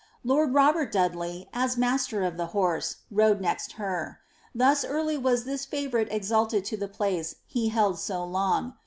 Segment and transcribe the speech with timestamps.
[0.23, 4.17] Lord Robert Dudley, as master of the horse, rode next her;
[4.55, 8.73] thus early was this favourite exalted to the place he held so long.